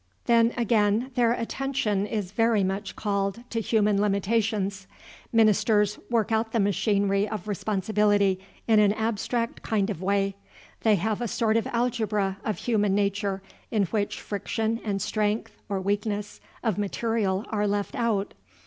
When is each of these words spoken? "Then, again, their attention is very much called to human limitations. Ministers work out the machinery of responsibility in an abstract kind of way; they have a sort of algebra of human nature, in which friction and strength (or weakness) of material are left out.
"Then, 0.25 0.51
again, 0.57 1.11
their 1.13 1.31
attention 1.33 2.07
is 2.07 2.31
very 2.31 2.63
much 2.63 2.95
called 2.95 3.43
to 3.51 3.61
human 3.61 4.01
limitations. 4.01 4.87
Ministers 5.31 5.99
work 6.09 6.31
out 6.31 6.53
the 6.53 6.59
machinery 6.59 7.29
of 7.29 7.47
responsibility 7.47 8.39
in 8.67 8.79
an 8.79 8.93
abstract 8.93 9.61
kind 9.61 9.91
of 9.91 10.01
way; 10.01 10.33
they 10.81 10.95
have 10.95 11.21
a 11.21 11.27
sort 11.27 11.55
of 11.55 11.67
algebra 11.67 12.39
of 12.43 12.57
human 12.57 12.95
nature, 12.95 13.43
in 13.69 13.83
which 13.83 14.19
friction 14.19 14.81
and 14.83 15.03
strength 15.03 15.61
(or 15.69 15.79
weakness) 15.79 16.41
of 16.63 16.79
material 16.79 17.45
are 17.51 17.67
left 17.67 17.93
out. 17.93 18.33